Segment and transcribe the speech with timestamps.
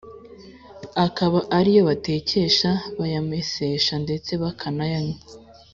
[1.05, 5.19] akaba ari yo batekesha, bayamesesha ndetse bakanayanywa